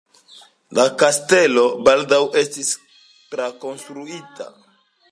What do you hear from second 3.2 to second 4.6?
trakonstruita.